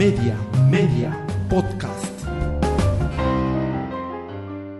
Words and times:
Media, 0.00 0.34
Media, 0.70 1.26
Podcast. 1.50 2.06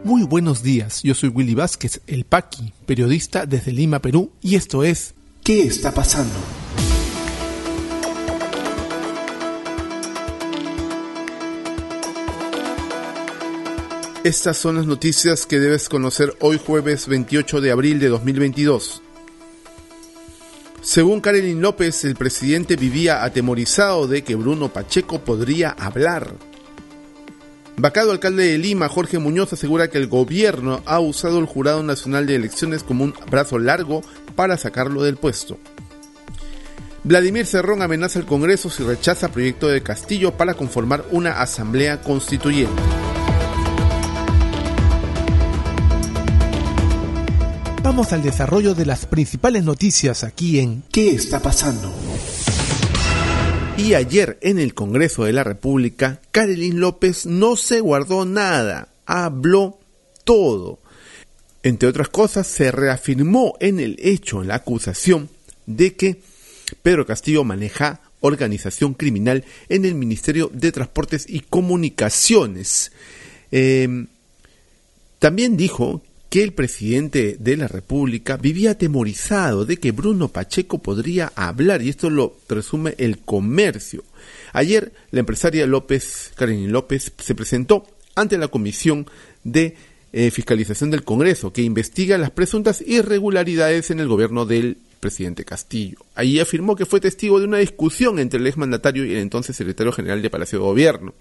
Muy 0.03 0.23
buenos 0.23 0.63
días, 0.63 1.03
yo 1.03 1.15
soy 1.15 1.29
Willy 1.29 1.55
Vázquez, 1.55 2.01
el 2.07 2.25
Paqui, 2.25 2.73
periodista 2.87 3.45
desde 3.45 3.71
Lima, 3.71 3.99
Perú, 3.99 4.33
y 4.41 4.55
esto 4.55 4.83
es 4.83 5.13
¿Qué 5.45 5.65
está 5.65 5.93
pasando? 5.93 6.33
Estas 14.25 14.57
son 14.57 14.77
las 14.77 14.87
noticias 14.87 15.45
que 15.45 15.61
debes 15.61 15.91
conocer 15.91 16.35
hoy 16.41 16.59
jueves 16.59 17.09
28 17.09 17.61
de 17.61 17.71
abril 17.71 18.01
de 18.01 18.09
2022. 18.09 19.03
Según 20.83 21.21
Karelin 21.21 21.61
López, 21.61 22.05
el 22.05 22.15
presidente 22.15 22.77
vivía 22.77 23.23
atemorizado 23.23 24.07
de 24.07 24.25
que 24.25 24.35
Bruno 24.35 24.73
Pacheco 24.73 25.21
podría 25.21 25.71
hablar. 25.71 26.35
Vacado 27.77 28.13
alcalde 28.13 28.47
de 28.47 28.59
Lima, 28.59 28.89
Jorge 28.89 29.19
Muñoz, 29.19 29.53
asegura 29.53 29.89
que 29.89 29.99
el 29.99 30.07
gobierno 30.07 30.83
ha 30.87 30.99
usado 31.01 31.39
el 31.39 31.47
Jurado 31.47 31.83
Nacional 31.83 32.27
de 32.27 32.35
Elecciones 32.35 32.83
como 32.83 33.05
un 33.05 33.15
brazo 33.31 33.59
largo 33.59 34.03
para 34.35 34.57
sacarlo 34.57 35.03
del 35.03 35.17
puesto. 35.17 35.59
Vladimir 37.05 37.47
Cerrón 37.47 37.83
amenaza 37.83 38.19
al 38.19 38.27
Congreso 38.27 38.71
si 38.71 38.83
rechaza 38.83 39.33
proyecto 39.33 39.69
de 39.69 39.83
Castillo 39.83 40.33
para 40.33 40.55
conformar 40.55 41.05
una 41.11 41.41
asamblea 41.41 42.01
constituyente. 42.01 42.83
Vamos 47.83 48.13
al 48.13 48.23
desarrollo 48.23 48.75
de 48.75 48.85
las 48.85 49.07
principales 49.07 49.65
noticias 49.65 50.23
aquí 50.23 50.59
en 50.59 50.83
¿Qué 50.93 51.13
está 51.13 51.41
pasando? 51.41 51.91
Y 53.79 53.95
ayer 53.95 54.39
en 54.43 54.59
el 54.59 54.75
Congreso 54.75 55.25
de 55.25 55.33
la 55.33 55.45
República, 55.45 56.21
Carolyn 56.31 56.79
López 56.79 57.25
no 57.25 57.57
se 57.57 57.81
guardó 57.81 58.27
nada, 58.27 58.89
habló 59.07 59.79
todo. 60.25 60.79
Entre 61.63 61.89
otras 61.89 62.11
cosas, 62.11 62.47
se 62.47 62.71
reafirmó 62.71 63.57
en 63.61 63.81
el 63.81 63.97
hecho, 63.99 64.43
en 64.43 64.49
la 64.49 64.57
acusación, 64.57 65.31
de 65.65 65.95
que 65.95 66.21
Pedro 66.83 67.07
Castillo 67.07 67.45
maneja 67.45 68.03
organización 68.21 68.93
criminal 68.93 69.47
en 69.71 69.87
el 69.87 69.95
Ministerio 69.95 70.51
de 70.53 70.71
Transportes 70.71 71.25
y 71.27 71.41
Comunicaciones. 71.41 72.93
Eh, 73.51 74.07
también 75.19 75.57
dijo 75.57 76.03
que 76.31 76.45
el 76.45 76.53
presidente 76.53 77.37
de 77.41 77.57
la 77.57 77.67
República 77.67 78.37
vivía 78.37 78.71
atemorizado 78.71 79.67
de 79.67 79.79
que 79.79 79.91
Bruno 79.91 80.29
Pacheco 80.29 80.79
podría 80.79 81.33
hablar, 81.35 81.83
y 81.83 81.89
esto 81.89 82.09
lo 82.09 82.35
presume 82.47 82.95
el 82.99 83.19
comercio. 83.19 84.05
Ayer, 84.53 84.93
la 85.11 85.21
empresaria 85.21 85.67
López, 85.67 86.33
Karen 86.37 86.71
López, 86.71 87.13
se 87.19 87.35
presentó 87.35 87.85
ante 88.15 88.39
la 88.39 88.47
Comisión 88.47 89.07
de 89.43 89.75
eh, 90.13 90.31
Fiscalización 90.31 90.93
del 90.93 91.03
Congreso, 91.03 91.53
que 91.53 91.63
investiga 91.63 92.17
las 92.17 92.31
presuntas 92.31 92.81
irregularidades 92.87 93.91
en 93.91 93.99
el 93.99 94.07
gobierno 94.07 94.47
del 94.47 94.79
presidente 95.01 95.45
Castillo. 95.45 95.99
Allí 96.15 96.39
afirmó 96.39 96.77
que 96.77 96.87
fue 96.87 97.01
testigo 97.01 97.41
de 97.41 97.47
una 97.47 97.59
discusión 97.59 98.19
entre 98.19 98.39
el 98.39 98.47
exmandatario 98.47 99.05
y 99.05 99.13
el 99.13 99.19
entonces 99.19 99.57
secretario 99.57 99.93
general 99.93 100.23
de 100.23 100.31
Palacio 100.31 100.59
de 100.59 100.65
Gobierno. 100.65 101.15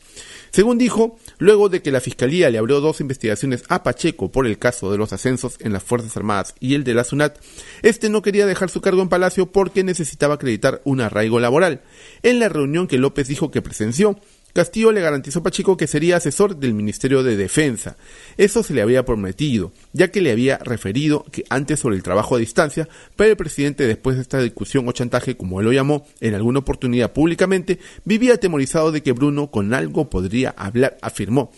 Según 0.52 0.77
dijo, 0.77 1.17
luego 1.38 1.69
de 1.69 1.81
que 1.81 1.91
la 1.91 2.02
Fiscalía 2.02 2.49
le 2.49 2.58
abrió 2.58 2.81
dos 2.81 3.02
investigaciones 3.02 3.63
a 3.69 3.81
Pacheco 3.81 4.31
por 4.31 4.45
el 4.45 4.59
caso 4.59 4.91
de 4.91 4.97
los 4.97 5.13
ascensos 5.13 5.55
en 5.59 5.73
las 5.73 5.83
Fuerzas 5.83 6.16
Armadas 6.17 6.53
y 6.59 6.75
el 6.75 6.83
de 6.83 6.94
la 6.94 7.03
SUNAT, 7.03 7.39
este 7.81 8.09
no 8.09 8.21
quería 8.21 8.45
dejar 8.45 8.69
su 8.69 8.81
cargo 8.81 9.02
en 9.02 9.09
Palacio 9.09 9.52
porque 9.52 9.83
necesitaba 9.83 10.36
acreditar 10.36 10.81
un 10.83 11.02
arraigo 11.02 11.39
laboral. 11.39 11.81
En 12.21 12.39
la 12.39 12.49
reunión 12.49 12.88
que 12.88 12.97
López 12.97 13.27
dijo 13.27 13.52
que 13.52 13.61
presenció, 13.61 14.19
Castillo 14.53 14.92
le 14.92 15.02
garantizó 15.02 15.39
a 15.39 15.44
Pacheco 15.44 15.78
que 15.78 15.88
sería 15.88 16.17
asesor 16.17 16.58
del 16.58 16.73
Ministerio 16.73 17.23
de 17.23 17.38
Defensa. 17.38 17.97
Eso 18.38 18.64
se 18.64 18.73
le 18.73 18.81
había 18.81 19.05
prometido, 19.05 19.71
ya 19.93 20.10
que 20.10 20.21
le 20.21 20.32
había 20.32 20.58
referido 20.58 21.26
que 21.32 21.43
antes 21.49 21.80
sobre 21.80 21.95
el 21.95 22.04
trabajo 22.04 22.36
a 22.36 22.39
distancia, 22.39 22.89
pero 23.15 23.32
el 23.32 23.38
presidente 23.38 23.86
después 23.86 24.15
de 24.15 24.23
esta 24.23 24.42
discusión 24.42 24.88
o 24.88 24.92
chantaje, 24.92 25.38
como 25.38 25.59
él 25.59 25.65
lo 25.65 25.73
llamó, 25.73 26.05
en 26.20 26.33
alguna 26.33 26.59
oportunidad 26.59 27.14
públicamente, 27.14 27.80
vivía 28.05 28.33
atemorizado 28.33 28.92
de 28.92 29.04
que 29.04 29.11
Bruno 29.11 29.52
con 29.52 29.73
algo 29.73 30.09
podría 30.09 30.49
hablar, 30.52 30.98
afirmó. 31.02 31.52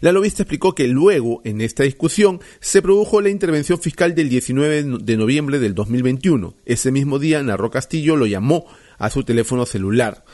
La 0.00 0.12
lobista 0.12 0.42
explicó 0.42 0.74
que 0.74 0.88
luego, 0.88 1.40
en 1.44 1.60
esta 1.60 1.82
discusión, 1.82 2.40
se 2.60 2.82
produjo 2.82 3.20
la 3.20 3.30
intervención 3.30 3.80
fiscal 3.80 4.14
del 4.14 4.28
19 4.28 4.98
de 5.00 5.16
noviembre 5.16 5.58
del 5.58 5.74
2021. 5.74 6.54
Ese 6.64 6.90
mismo 6.92 7.18
día, 7.18 7.42
Narro 7.42 7.70
Castillo 7.70 8.16
lo 8.16 8.26
llamó 8.26 8.66
a 8.98 9.10
su 9.10 9.24
teléfono 9.24 9.66
celular. 9.66 10.24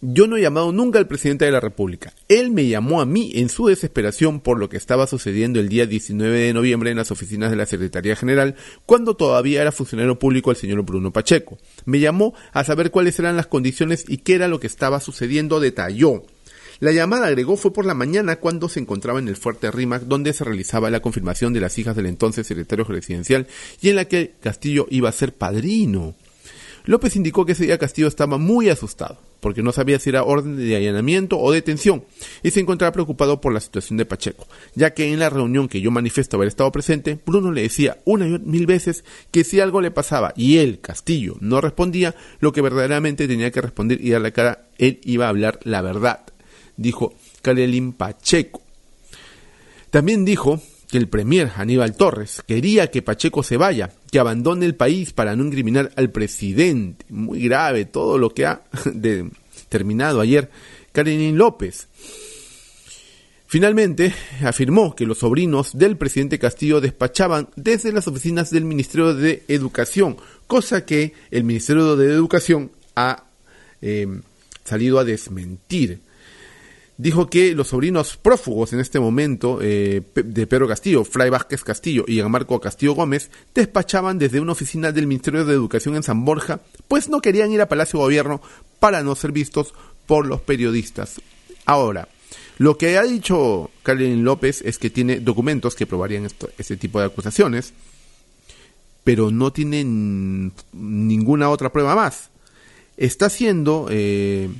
Yo 0.00 0.28
no 0.28 0.36
he 0.36 0.40
llamado 0.40 0.70
nunca 0.70 1.00
al 1.00 1.08
presidente 1.08 1.44
de 1.44 1.50
la 1.50 1.58
República. 1.58 2.12
Él 2.28 2.52
me 2.52 2.68
llamó 2.68 3.00
a 3.00 3.04
mí 3.04 3.32
en 3.34 3.48
su 3.48 3.66
desesperación 3.66 4.38
por 4.38 4.56
lo 4.60 4.68
que 4.68 4.76
estaba 4.76 5.08
sucediendo 5.08 5.58
el 5.58 5.68
día 5.68 5.86
19 5.86 6.38
de 6.38 6.52
noviembre 6.52 6.92
en 6.92 6.98
las 6.98 7.10
oficinas 7.10 7.50
de 7.50 7.56
la 7.56 7.66
Secretaría 7.66 8.14
General, 8.14 8.54
cuando 8.86 9.16
todavía 9.16 9.60
era 9.60 9.72
funcionario 9.72 10.16
público 10.16 10.52
el 10.52 10.56
señor 10.56 10.82
Bruno 10.82 11.12
Pacheco. 11.12 11.58
Me 11.84 11.98
llamó 11.98 12.32
a 12.52 12.62
saber 12.62 12.92
cuáles 12.92 13.18
eran 13.18 13.36
las 13.36 13.48
condiciones 13.48 14.04
y 14.06 14.18
qué 14.18 14.36
era 14.36 14.46
lo 14.46 14.60
que 14.60 14.68
estaba 14.68 15.00
sucediendo, 15.00 15.58
detalló. 15.58 16.22
La 16.78 16.92
llamada 16.92 17.26
agregó 17.26 17.56
fue 17.56 17.72
por 17.72 17.84
la 17.84 17.94
mañana 17.94 18.36
cuando 18.36 18.68
se 18.68 18.78
encontraba 18.78 19.18
en 19.18 19.26
el 19.26 19.34
Fuerte 19.34 19.68
Rímac 19.68 20.02
donde 20.02 20.32
se 20.32 20.44
realizaba 20.44 20.90
la 20.90 21.00
confirmación 21.00 21.52
de 21.52 21.60
las 21.60 21.76
hijas 21.76 21.96
del 21.96 22.06
entonces 22.06 22.46
secretario 22.46 22.86
presidencial 22.86 23.48
y 23.80 23.88
en 23.88 23.96
la 23.96 24.04
que 24.04 24.34
Castillo 24.40 24.86
iba 24.90 25.08
a 25.08 25.12
ser 25.12 25.34
padrino. 25.34 26.14
López 26.84 27.16
indicó 27.16 27.44
que 27.44 27.52
ese 27.52 27.64
día 27.64 27.78
Castillo 27.78 28.06
estaba 28.06 28.38
muy 28.38 28.68
asustado 28.68 29.18
porque 29.40 29.62
no 29.62 29.72
sabía 29.72 29.98
si 29.98 30.10
era 30.10 30.24
orden 30.24 30.56
de 30.56 30.76
allanamiento 30.76 31.38
o 31.38 31.52
detención, 31.52 32.04
y 32.42 32.50
se 32.50 32.60
encontraba 32.60 32.92
preocupado 32.92 33.40
por 33.40 33.52
la 33.52 33.60
situación 33.60 33.96
de 33.96 34.06
Pacheco, 34.06 34.46
ya 34.74 34.94
que 34.94 35.12
en 35.12 35.18
la 35.18 35.30
reunión 35.30 35.68
que 35.68 35.80
yo 35.80 35.90
manifiesto 35.90 36.36
haber 36.36 36.48
estado 36.48 36.72
presente, 36.72 37.18
Bruno 37.24 37.52
le 37.52 37.62
decía 37.62 37.98
una 38.04 38.26
y 38.26 38.38
mil 38.38 38.66
veces 38.66 39.04
que 39.30 39.44
si 39.44 39.60
algo 39.60 39.80
le 39.80 39.90
pasaba 39.90 40.32
y 40.36 40.58
él, 40.58 40.80
Castillo, 40.80 41.36
no 41.40 41.60
respondía, 41.60 42.14
lo 42.40 42.52
que 42.52 42.60
verdaderamente 42.60 43.28
tenía 43.28 43.50
que 43.50 43.60
responder 43.60 44.00
y 44.00 44.10
dar 44.10 44.20
la 44.20 44.30
cara, 44.30 44.64
él 44.78 45.00
iba 45.04 45.26
a 45.26 45.30
hablar 45.30 45.60
la 45.64 45.82
verdad, 45.82 46.20
dijo 46.76 47.14
Karelin 47.42 47.92
Pacheco. 47.92 48.62
También 49.90 50.24
dijo 50.24 50.60
que 50.90 50.98
el 50.98 51.08
premier 51.08 51.50
Aníbal 51.56 51.96
Torres 51.96 52.42
quería 52.46 52.90
que 52.90 53.02
Pacheco 53.02 53.42
se 53.42 53.56
vaya, 53.56 53.92
que 54.10 54.18
abandone 54.18 54.64
el 54.64 54.74
país 54.74 55.12
para 55.12 55.36
no 55.36 55.44
incriminar 55.44 55.92
al 55.96 56.10
presidente. 56.10 57.04
Muy 57.10 57.42
grave 57.42 57.84
todo 57.84 58.18
lo 58.18 58.30
que 58.30 58.46
ha 58.46 58.62
terminado 59.68 60.20
ayer 60.20 60.50
Karenin 60.92 61.36
López. 61.36 61.88
Finalmente, 63.46 64.14
afirmó 64.42 64.94
que 64.94 65.06
los 65.06 65.18
sobrinos 65.18 65.76
del 65.76 65.96
presidente 65.96 66.38
Castillo 66.38 66.82
despachaban 66.82 67.48
desde 67.56 67.92
las 67.92 68.06
oficinas 68.06 68.50
del 68.50 68.66
Ministerio 68.66 69.14
de 69.14 69.42
Educación, 69.48 70.18
cosa 70.46 70.84
que 70.84 71.14
el 71.30 71.44
Ministerio 71.44 71.96
de 71.96 72.12
Educación 72.12 72.70
ha 72.94 73.24
eh, 73.80 74.06
salido 74.64 74.98
a 74.98 75.04
desmentir 75.04 76.00
dijo 76.98 77.30
que 77.30 77.54
los 77.54 77.68
sobrinos 77.68 78.16
prófugos 78.16 78.72
en 78.72 78.80
este 78.80 79.00
momento 79.00 79.60
eh, 79.62 80.02
de 80.14 80.46
Pedro 80.46 80.68
Castillo, 80.68 81.04
Fray 81.04 81.30
Vázquez 81.30 81.64
Castillo 81.64 82.04
y 82.06 82.20
Marco 82.22 82.60
Castillo 82.60 82.92
Gómez, 82.92 83.30
despachaban 83.54 84.18
desde 84.18 84.40
una 84.40 84.52
oficina 84.52 84.92
del 84.92 85.06
Ministerio 85.06 85.44
de 85.44 85.54
Educación 85.54 85.94
en 85.94 86.02
San 86.02 86.24
Borja, 86.24 86.60
pues 86.88 87.08
no 87.08 87.20
querían 87.20 87.52
ir 87.52 87.62
a 87.62 87.68
Palacio 87.68 88.00
Gobierno 88.00 88.42
para 88.80 89.02
no 89.02 89.14
ser 89.14 89.32
vistos 89.32 89.72
por 90.06 90.26
los 90.26 90.40
periodistas. 90.40 91.20
Ahora, 91.64 92.08
lo 92.58 92.76
que 92.76 92.98
ha 92.98 93.04
dicho 93.04 93.70
Karen 93.84 94.24
López 94.24 94.62
es 94.62 94.78
que 94.78 94.90
tiene 94.90 95.20
documentos 95.20 95.76
que 95.76 95.86
probarían 95.86 96.26
este 96.58 96.76
tipo 96.76 96.98
de 96.98 97.06
acusaciones, 97.06 97.72
pero 99.04 99.30
no 99.30 99.52
tiene 99.52 99.84
ninguna 100.72 101.48
otra 101.48 101.70
prueba 101.70 101.94
más. 101.94 102.30
Está 102.96 103.30
siendo 103.30 103.86
eh, 103.90 104.50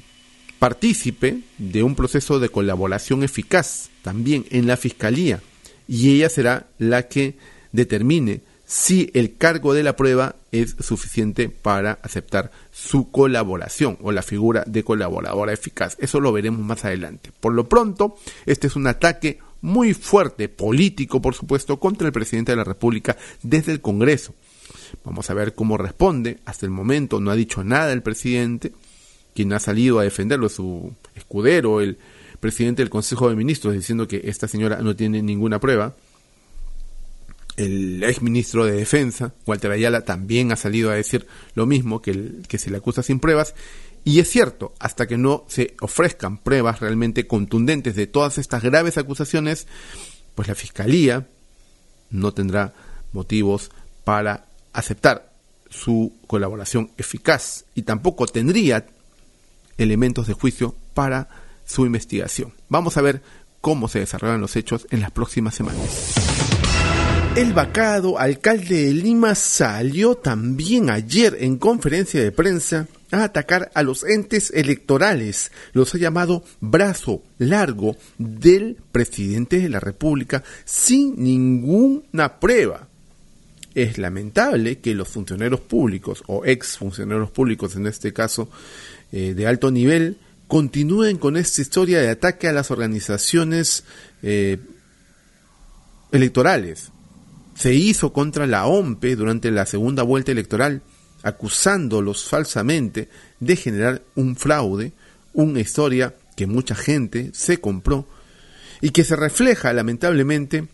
partícipe 0.59 1.41
de 1.59 1.83
un 1.83 1.95
proceso 1.95 2.41
de 2.41 2.49
colaboración 2.49 3.23
eficaz 3.23 3.91
también 4.03 4.45
en 4.51 4.67
la 4.67 4.77
Fiscalía 4.77 5.41
y 5.87 6.15
ella 6.15 6.29
será 6.29 6.67
la 6.79 7.09
que 7.09 7.37
determine 7.73 8.43
si 8.67 9.11
el 9.15 9.37
cargo 9.37 9.73
de 9.73 9.83
la 9.83 9.97
prueba 9.97 10.37
es 10.53 10.77
suficiente 10.81 11.49
para 11.49 11.93
aceptar 12.03 12.51
su 12.71 13.11
colaboración 13.11 13.97
o 14.03 14.13
la 14.13 14.21
figura 14.23 14.63
de 14.67 14.85
colaboradora 14.85 15.55
eficaz. 15.55 15.97
Eso 16.01 16.21
lo 16.21 16.33
veremos 16.33 16.61
más 16.61 16.85
adelante. 16.85 17.33
Por 17.41 17.55
lo 17.55 17.67
pronto, 17.67 18.19
este 18.45 18.67
es 18.67 18.77
un 18.77 18.87
ataque 18.87 19.39
muy 19.63 19.95
fuerte, 19.95 20.51
político 20.51 21.23
por 21.23 21.35
supuesto, 21.35 21.81
contra 21.81 22.07
el 22.07 22.13
presidente 22.13 22.53
de 22.53 22.57
la 22.57 22.65
República 22.65 23.17
desde 23.43 23.73
el 23.73 23.81
Congreso. 23.81 24.35
Vamos 25.03 25.31
a 25.31 25.35
ver 25.35 25.55
cómo 25.55 25.79
responde. 25.79 26.39
Hasta 26.45 26.67
el 26.67 26.71
momento 26.71 27.21
no 27.21 27.31
ha 27.31 27.37
dicho 27.37 27.65
nada 27.65 27.93
el 27.93 28.03
presidente 28.03 28.73
quien 29.39 29.53
ha 29.53 29.61
salido 29.61 30.01
a 30.01 30.03
defenderlo, 30.03 30.49
su 30.49 30.93
escudero, 31.15 31.81
el 31.81 31.97
presidente 32.41 32.83
del 32.83 32.91
Consejo 32.91 33.31
de 33.31 33.37
Ministros, 33.37 33.73
diciendo 33.73 34.09
que 34.09 34.23
esta 34.25 34.49
señora 34.49 34.81
no 34.83 34.97
tiene 34.97 35.23
ninguna 35.23 35.61
prueba. 35.61 35.95
El 37.57 38.03
ex 38.03 38.21
ministro 38.21 38.65
de 38.65 38.73
Defensa, 38.73 39.33
Walter 39.47 39.71
Ayala, 39.71 40.01
también 40.01 40.51
ha 40.51 40.57
salido 40.57 40.91
a 40.91 40.95
decir 40.95 41.29
lo 41.55 41.67
mismo, 41.67 42.03
que, 42.03 42.33
que 42.49 42.59
se 42.59 42.69
le 42.69 42.79
acusa 42.79 43.05
sin 43.05 43.21
pruebas. 43.21 43.55
Y 44.03 44.19
es 44.19 44.29
cierto, 44.29 44.75
hasta 44.81 45.07
que 45.07 45.17
no 45.17 45.45
se 45.47 45.77
ofrezcan 45.81 46.39
pruebas 46.39 46.81
realmente 46.81 47.29
contundentes 47.29 47.95
de 47.95 48.09
todas 48.09 48.39
estas 48.39 48.65
graves 48.65 48.99
acusaciones, 48.99 49.69
pues 50.35 50.49
la 50.49 50.57
Fiscalía 50.57 51.29
no 52.11 52.35
tendrá 52.35 52.75
motivos 53.13 53.71
para 54.03 54.47
aceptar 54.73 55.31
su 55.71 56.13
colaboración 56.27 56.91
eficaz 56.99 57.67
y 57.77 57.83
tampoco 57.83 58.27
tendría 58.27 58.85
elementos 59.79 60.27
de 60.27 60.35
juicio 60.35 60.75
para 60.95 61.29
su 61.65 61.87
investigación. 61.87 62.53
Vamos 62.69 62.97
a 62.97 63.03
ver 63.03 63.23
cómo 63.61 63.89
se 63.89 64.01
desarrollan 64.01 64.41
los 64.41 64.57
hechos 64.57 64.87
en 64.91 65.01
las 65.01 65.11
próximas 65.11 65.55
semanas. 65.55 66.15
El 67.37 67.53
vacado 67.53 68.19
alcalde 68.19 68.87
de 68.87 68.95
Lima 68.95 69.35
salió 69.35 70.17
también 70.17 70.91
ayer 70.91 71.37
en 71.41 71.57
conferencia 71.57 72.21
de 72.21 72.33
prensa 72.33 72.89
a 73.13 73.25
atacar 73.25 73.71
a 73.75 73.83
los 73.83 74.03
entes 74.03 74.51
electorales. 74.51 75.53
Los 75.73 75.95
ha 75.95 75.99
llamado 75.99 76.43
brazo 76.61 77.23
largo 77.39 77.97
del 78.19 78.77
presidente 78.91 79.61
de 79.61 79.69
la 79.69 79.79
República 79.79 80.43
sin 80.65 81.23
ninguna 81.23 82.41
prueba. 82.41 82.89
Es 83.75 83.99
lamentable 83.99 84.79
que 84.81 84.95
los 84.95 85.09
funcionarios 85.09 85.61
públicos 85.61 86.25
o 86.27 86.45
ex 86.45 86.79
funcionarios 86.79 87.31
públicos 87.31 87.77
en 87.77 87.87
este 87.87 88.13
caso 88.13 88.49
eh, 89.13 89.35
de 89.35 89.47
alto 89.47 89.71
nivel 89.71 90.19
continúen 90.49 91.19
con 91.19 91.37
esta 91.37 91.61
historia 91.61 92.01
de 92.01 92.11
ataque 92.11 92.49
a 92.49 92.53
las 92.53 92.71
organizaciones 92.71 93.85
eh, 94.23 94.59
electorales. 96.11 96.91
Se 97.55 97.75
hizo 97.75 98.13
contra 98.13 98.47
la 98.47 98.67
OMPE 98.67 99.17
durante 99.17 99.51
la 99.51 99.67
segunda 99.67 100.03
vuelta 100.03 100.33
electoral, 100.33 100.83
acusándolos 101.23 102.29
falsamente 102.29 103.09
de 103.41 103.57
generar 103.57 104.03
un 104.15 104.37
fraude, 104.37 104.93
una 105.35 105.61
historia 105.61 106.15
que 106.37 106.47
mucha 106.47 106.75
gente 106.75 107.31
se 107.35 107.61
compró 107.61 108.07
y 108.81 108.91
que 108.91 109.05
se 109.05 109.17
refleja 109.17 109.73
lamentablemente 109.73 110.69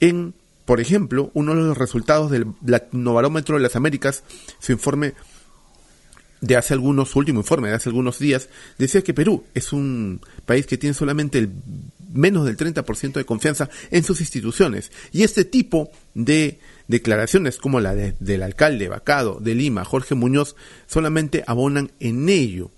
en, 0.00 0.32
por 0.64 0.80
ejemplo, 0.80 1.30
uno 1.34 1.54
de 1.54 1.62
los 1.62 1.76
resultados 1.76 2.30
del 2.30 2.46
Latinobarómetro 2.64 3.56
de 3.56 3.62
las 3.62 3.76
Américas, 3.76 4.22
su 4.60 4.72
informe 4.72 5.14
de 6.40 6.56
hace 6.56 6.74
algunos, 6.74 7.16
último 7.16 7.40
informe 7.40 7.68
de 7.68 7.74
hace 7.74 7.88
algunos 7.88 8.18
días, 8.18 8.48
decía 8.78 9.02
que 9.02 9.14
Perú 9.14 9.44
es 9.54 9.72
un 9.72 10.20
país 10.46 10.66
que 10.66 10.78
tiene 10.78 10.94
solamente 10.94 11.38
el 11.38 11.50
menos 12.12 12.46
del 12.46 12.56
30% 12.56 13.12
de 13.14 13.24
confianza 13.24 13.68
en 13.90 14.04
sus 14.04 14.20
instituciones. 14.20 14.90
Y 15.12 15.22
este 15.22 15.44
tipo 15.44 15.90
de 16.14 16.58
declaraciones 16.86 17.58
como 17.58 17.80
la 17.80 17.94
del 17.94 18.42
alcalde 18.42 18.88
vacado 18.88 19.38
de 19.40 19.54
Lima, 19.54 19.84
Jorge 19.84 20.14
Muñoz, 20.14 20.56
solamente 20.86 21.44
abonan 21.46 21.90
en 22.00 22.28
ello. 22.28 22.70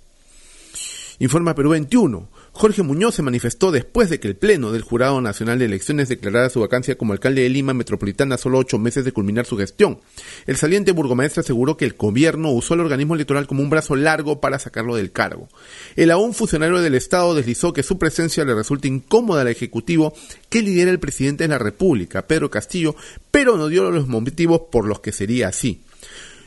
Informa 1.18 1.54
Perú 1.54 1.70
21. 1.70 2.28
Jorge 2.52 2.82
Muñoz 2.82 3.14
se 3.14 3.22
manifestó 3.22 3.70
después 3.70 4.10
de 4.10 4.20
que 4.20 4.28
el 4.28 4.36
Pleno 4.36 4.72
del 4.72 4.82
Jurado 4.82 5.20
Nacional 5.20 5.58
de 5.58 5.64
Elecciones 5.64 6.08
declarara 6.08 6.50
su 6.50 6.60
vacancia 6.60 6.98
como 6.98 7.12
alcalde 7.12 7.42
de 7.42 7.48
Lima 7.48 7.72
Metropolitana 7.72 8.36
solo 8.36 8.58
ocho 8.58 8.78
meses 8.78 9.04
de 9.04 9.12
culminar 9.12 9.46
su 9.46 9.56
gestión. 9.56 10.00
El 10.46 10.56
saliente 10.56 10.92
burgomaestre 10.92 11.40
aseguró 11.40 11.76
que 11.76 11.84
el 11.84 11.94
gobierno 11.94 12.50
usó 12.50 12.74
el 12.74 12.80
organismo 12.80 13.14
electoral 13.14 13.46
como 13.46 13.62
un 13.62 13.70
brazo 13.70 13.96
largo 13.96 14.40
para 14.40 14.58
sacarlo 14.58 14.96
del 14.96 15.12
cargo. 15.12 15.48
El 15.96 16.10
aún 16.10 16.34
funcionario 16.34 16.80
del 16.80 16.96
Estado 16.96 17.34
deslizó 17.34 17.72
que 17.72 17.82
su 17.82 17.98
presencia 17.98 18.44
le 18.44 18.54
resulta 18.54 18.88
incómoda 18.88 19.42
al 19.42 19.48
Ejecutivo 19.48 20.12
que 20.48 20.62
lidera 20.62 20.90
el 20.90 21.00
presidente 21.00 21.44
de 21.44 21.48
la 21.48 21.58
República, 21.58 22.26
Pedro 22.26 22.50
Castillo, 22.50 22.94
pero 23.30 23.56
no 23.56 23.68
dio 23.68 23.90
los 23.90 24.08
motivos 24.08 24.62
por 24.70 24.86
los 24.86 25.00
que 25.00 25.12
sería 25.12 25.48
así. 25.48 25.80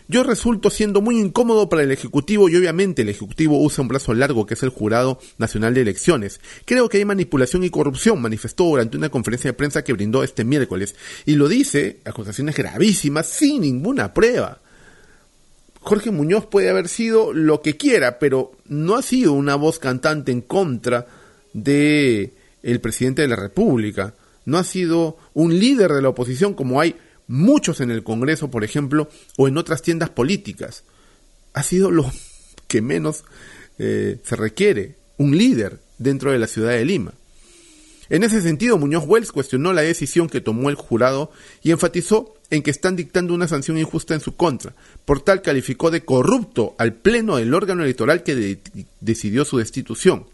Yo 0.08 0.24
resulto 0.24 0.70
siendo 0.70 1.02
muy 1.02 1.20
incómodo 1.20 1.70
para 1.70 1.84
el 1.84 1.92
Ejecutivo 1.92 2.50
y 2.50 2.56
obviamente 2.56 3.04
el 3.04 3.10
Ejecutivo 3.10 3.62
usa 3.62 3.82
un 3.82 3.88
brazo 3.88 4.14
largo 4.14 4.46
que 4.46 4.56
es 4.56 4.64
el 4.64 4.70
Jurado 4.70 5.20
Nacional 5.38 5.74
de 5.74 5.82
Elecciones. 5.82 6.42
Creo 6.66 6.90
que 6.90 6.98
hay 6.98 7.06
manipulación 7.06 7.64
y 7.64 7.70
corrupción, 7.70 8.22
manifestó 8.22 8.66
durante 8.66 8.98
una 8.98 9.10
conferencia 9.10 9.50
de 9.50 9.58
prensa 9.58 9.84
que 9.84 9.94
brindó 9.94 10.24
este 10.24 10.44
miércoles. 10.44 10.96
Y 11.26 11.36
lo 11.36 11.48
dice, 11.48 12.00
acusaciones 12.04 12.56
gravísimas, 12.56 13.28
sin 13.28 13.62
ninguna 13.62 14.14
prueba. 14.14 14.60
Jorge 15.80 16.12
Muñoz 16.12 16.46
puede 16.46 16.70
haber 16.70 16.88
sido 16.88 17.34
lo 17.34 17.62
que 17.62 17.78
quiera, 17.78 18.20
pero 18.20 18.54
no 18.66 18.96
ha 18.96 19.02
sido 19.02 19.34
una 19.34 19.56
voz 19.56 19.80
cantante 19.80 20.32
en 20.32 20.42
contra 20.42 21.08
de 21.54 22.34
el 22.62 22.80
presidente 22.80 23.22
de 23.22 23.28
la 23.28 23.36
República. 23.36 24.16
No 24.46 24.58
ha 24.58 24.64
sido 24.64 25.18
un 25.34 25.58
líder 25.60 25.92
de 25.92 26.02
la 26.02 26.10
oposición 26.10 26.54
como 26.54 26.80
hay 26.82 26.96
muchos 27.28 27.82
en 27.82 27.92
el 27.92 28.04
Congreso, 28.04 28.50
por 28.50 28.64
ejemplo, 28.64 29.10
o 29.38 29.48
en 29.48 29.58
otras 29.58 29.82
tiendas 29.82 30.10
políticas. 30.10 30.84
Ha 31.54 31.64
sido 31.64 31.92
lo 31.92 32.12
que 32.68 32.82
menos 32.82 33.24
eh, 33.80 34.20
se 34.24 34.36
requiere, 34.36 34.96
un 35.18 35.38
líder 35.38 35.80
dentro 35.98 36.32
de 36.32 36.40
la 36.40 36.48
ciudad 36.48 36.72
de 36.72 36.86
Lima. 36.86 37.14
En 38.10 38.24
ese 38.24 38.42
sentido, 38.42 38.78
Muñoz 38.78 39.06
Wells 39.08 39.32
cuestionó 39.32 39.74
la 39.74 39.82
decisión 39.82 40.28
que 40.28 40.42
tomó 40.42 40.70
el 40.70 40.76
jurado 40.76 41.32
y 41.64 41.72
enfatizó 41.72 42.36
en 42.50 42.62
que 42.62 42.72
están 42.72 42.96
dictando 42.96 43.34
una 43.34 43.48
sanción 43.48 43.78
injusta 43.78 44.14
en 44.14 44.20
su 44.20 44.36
contra. 44.36 44.76
Por 45.06 45.22
tal, 45.22 45.42
calificó 45.42 45.90
de 45.90 46.06
corrupto 46.06 46.76
al 46.78 46.94
pleno 46.94 47.38
del 47.38 47.54
órgano 47.54 47.84
electoral 47.84 48.22
que 48.24 48.60
decidió 49.00 49.46
su 49.46 49.58
destitución. 49.58 50.28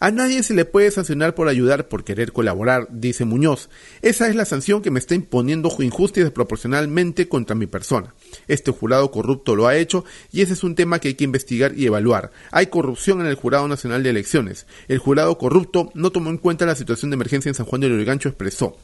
A 0.00 0.10
nadie 0.10 0.42
se 0.42 0.54
le 0.54 0.64
puede 0.64 0.90
sancionar 0.90 1.34
por 1.34 1.48
ayudar, 1.48 1.88
por 1.88 2.04
querer 2.04 2.32
colaborar, 2.32 2.88
dice 2.90 3.24
Muñoz. 3.24 3.68
Esa 4.02 4.28
es 4.28 4.34
la 4.34 4.44
sanción 4.44 4.82
que 4.82 4.90
me 4.90 4.98
está 4.98 5.14
imponiendo 5.14 5.74
injusta 5.78 6.20
y 6.20 6.22
desproporcionalmente 6.22 7.28
contra 7.28 7.54
mi 7.54 7.66
persona. 7.66 8.14
Este 8.48 8.70
jurado 8.70 9.10
corrupto 9.10 9.56
lo 9.56 9.66
ha 9.66 9.76
hecho 9.76 10.04
y 10.32 10.42
ese 10.42 10.54
es 10.54 10.64
un 10.64 10.74
tema 10.74 10.98
que 10.98 11.08
hay 11.08 11.14
que 11.14 11.24
investigar 11.24 11.74
y 11.76 11.86
evaluar. 11.86 12.30
Hay 12.50 12.66
corrupción 12.66 13.20
en 13.20 13.26
el 13.26 13.34
Jurado 13.34 13.68
Nacional 13.68 14.02
de 14.02 14.10
Elecciones. 14.10 14.66
El 14.88 14.98
jurado 14.98 15.36
corrupto 15.38 15.90
no 15.94 16.10
tomó 16.10 16.30
en 16.30 16.38
cuenta 16.38 16.66
la 16.66 16.74
situación 16.74 17.10
de 17.10 17.14
emergencia 17.14 17.48
en 17.48 17.54
San 17.54 17.66
Juan 17.66 17.80
de 17.80 17.88
Lurigancho, 17.88 18.28
expresó. 18.28 18.76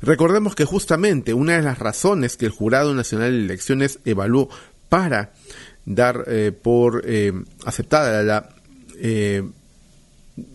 Recordemos 0.00 0.54
que 0.54 0.64
justamente 0.64 1.34
una 1.34 1.56
de 1.56 1.62
las 1.62 1.78
razones 1.78 2.36
que 2.36 2.46
el 2.46 2.52
Jurado 2.52 2.94
Nacional 2.94 3.32
de 3.32 3.44
Elecciones 3.44 3.98
evaluó 4.04 4.48
para 4.88 5.32
dar 5.84 6.24
eh, 6.26 6.52
por 6.52 7.02
eh, 7.04 7.32
aceptada 7.64 8.22
la 8.22 8.48
eh, 9.00 9.42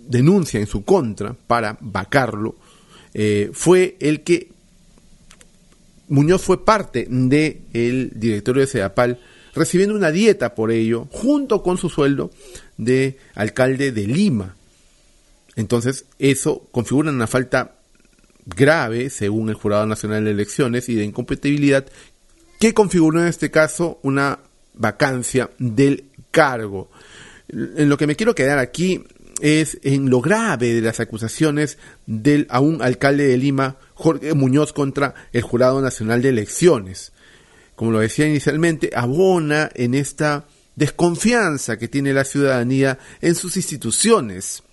denuncia 0.08 0.60
en 0.60 0.68
su 0.68 0.84
contra 0.84 1.34
para 1.34 1.78
vacarlo 1.82 2.56
eh, 3.14 3.50
fue 3.54 3.96
el 4.00 4.24
que 4.24 4.50
Muñoz 6.08 6.42
fue 6.42 6.66
parte 6.66 7.08
del 7.10 8.12
directorio 8.14 8.62
de 8.62 8.68
CEDAPAL 8.68 9.20
recibiendo 9.56 9.96
una 9.96 10.12
dieta 10.12 10.56
por 10.56 10.72
ello 10.72 11.08
junto 11.12 11.64
con 11.64 11.78
su 11.78 11.90
sueldo 11.90 12.32
de 12.78 13.18
alcalde 13.36 13.92
de 13.92 14.08
Lima. 14.08 14.56
Entonces 15.56 16.06
eso 16.20 16.68
configura 16.72 17.12
una 17.12 17.28
falta 17.28 17.76
grave 18.46 19.10
según 19.10 19.50
el 19.50 19.56
Jurado 19.56 19.86
Nacional 19.86 20.26
de 20.26 20.32
Elecciones 20.32 20.90
y 20.90 20.96
de 20.96 21.04
incompatibilidad 21.04 21.86
que 22.60 22.74
configuró 22.74 23.22
en 23.22 23.28
este 23.28 23.52
caso 23.52 24.00
una 24.04 24.40
vacancia 24.74 25.52
del 25.60 26.06
cargo. 26.32 26.90
En 27.50 27.90
lo 27.90 27.98
que 27.98 28.08
me 28.08 28.16
quiero 28.16 28.34
quedar 28.34 28.58
aquí 28.58 29.04
es 29.42 29.80
en 29.84 30.10
lo 30.10 30.22
grave 30.22 30.74
de 30.74 30.82
las 30.82 31.00
acusaciones 31.00 31.78
del 32.06 32.48
aún 32.50 32.82
alcalde 32.82 33.28
de 33.28 33.38
Lima, 33.38 33.78
Jorge 33.94 34.34
Muñoz, 34.34 34.74
contra 34.74 35.14
el 35.32 35.42
Jurado 35.42 35.82
Nacional 35.82 36.22
de 36.22 36.30
Elecciones. 36.30 37.12
Como 37.76 37.92
lo 37.92 38.00
decía 38.00 38.28
inicialmente, 38.28 38.92
abona 38.96 39.70
en 39.74 39.96
esta 39.96 40.46
desconfianza 40.76 41.78
que 41.78 41.88
tiene 41.88 42.14
la 42.14 42.24
ciudadanía 42.24 43.00
en 43.22 43.36
sus 43.36 43.58
instituciones. 43.58 44.64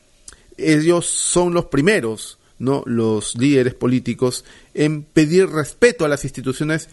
Ellos 0.57 1.07
son 1.07 1.55
los 1.55 1.67
primeros, 1.67 2.38
no 2.59 2.83
los 2.87 3.37
líderes 3.37 3.75
políticos, 3.75 4.45
en 4.75 5.02
pedir 5.02 5.49
respeto 5.49 6.05
a 6.05 6.09
las 6.09 6.25
instituciones, 6.25 6.88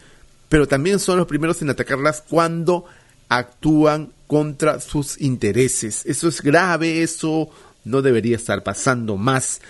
pero 0.48 0.66
también 0.66 0.98
son 0.98 1.18
los 1.18 1.26
primeros 1.26 1.60
en 1.60 1.70
atacarlas 1.70 2.22
cuando 2.22 2.86
actúan 3.28 4.12
contra 4.26 4.80
sus 4.80 5.20
intereses. 5.20 6.02
Eso 6.04 6.28
es 6.28 6.42
grave, 6.42 7.02
eso 7.02 7.50
no 7.84 8.02
debería 8.02 8.36
estar 8.36 8.62
pasando 8.62 9.16
más. 9.16 9.60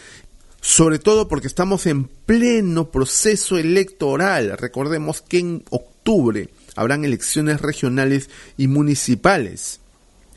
Sobre 0.60 0.98
todo 0.98 1.28
porque 1.28 1.46
estamos 1.46 1.86
en 1.86 2.04
pleno 2.04 2.90
proceso 2.90 3.56
electoral. 3.56 4.56
Recordemos 4.58 5.22
que 5.22 5.38
en 5.38 5.64
octubre 5.70 6.50
habrán 6.74 7.04
elecciones 7.04 7.60
regionales 7.60 8.28
y 8.56 8.66
municipales. 8.66 9.80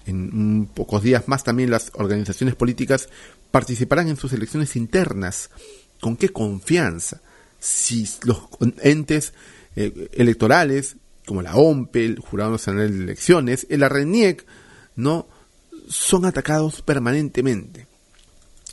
En 0.06 0.68
pocos 0.68 1.04
días 1.04 1.28
más 1.28 1.44
también 1.44 1.72
las 1.72 1.92
organizaciones 1.96 2.56
políticas 2.56 3.10
participarán 3.50 4.10
en 4.10 4.18
sus 4.18 4.34
elecciones 4.34 4.76
internas. 4.76 5.50
¿Con 6.00 6.16
qué 6.18 6.30
confianza? 6.30 7.22
Si 7.60 8.08
los 8.24 8.40
entes 8.82 9.34
eh, 9.76 10.10
electorales 10.14 10.98
como 11.26 11.42
la 11.42 11.56
OMPE, 11.56 12.06
el 12.06 12.20
Jurado 12.20 12.52
Nacional 12.52 12.92
de 12.92 13.04
Elecciones, 13.04 13.68
el 13.70 13.84
ARENIEC, 13.84 14.46
¿no? 14.96 15.28
son 15.88 16.26
atacados 16.26 16.82
permanentemente. 16.82 17.88